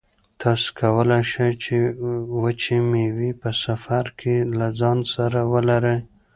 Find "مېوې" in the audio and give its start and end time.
2.89-3.31